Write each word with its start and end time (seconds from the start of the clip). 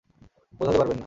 বোঝাতে 0.53 0.77
পারবেন 0.79 0.87
না! 0.87 0.99